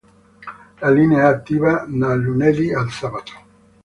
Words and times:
La 0.79 0.89
linea 0.89 1.19
è 1.19 1.25
attiva 1.31 1.85
dal 1.87 2.19
lunedì 2.19 2.73
al 2.73 2.89
sabato. 2.89 3.33